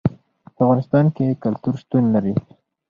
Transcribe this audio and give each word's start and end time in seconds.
په 0.43 0.49
افغانستان 0.61 1.05
کې 1.15 1.39
کلتور 1.43 1.73
شتون 1.81 2.03
لري. 2.15 2.33